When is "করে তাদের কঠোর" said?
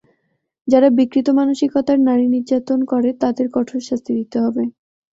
2.91-3.81